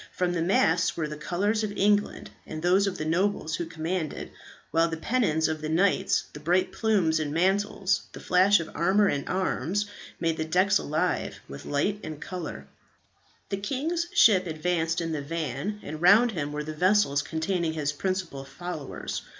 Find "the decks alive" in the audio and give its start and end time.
10.37-11.39